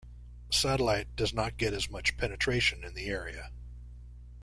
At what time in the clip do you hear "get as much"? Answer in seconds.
1.57-2.17